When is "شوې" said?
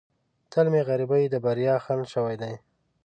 2.13-2.35